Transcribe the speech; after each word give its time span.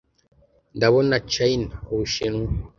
ndabona 0.77 1.15
China 1.33 1.67
(Ubushinwa) 1.91 2.49